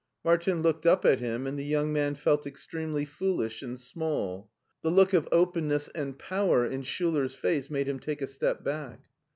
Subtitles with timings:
[0.25, 4.49] Martin looked up at him, and the young man felt extremely foolish and small.
[4.81, 9.01] The look of openness and power in Schiller's face made him take a step back.